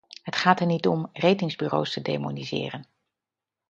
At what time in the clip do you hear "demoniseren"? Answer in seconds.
2.01-2.85